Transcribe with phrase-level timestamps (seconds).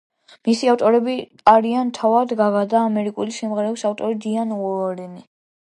[0.47, 1.13] მისი ავტორები
[1.51, 5.29] არიან თავად გაგა და ამერიკელი სიმღერების ავტორი დაიან უორენი.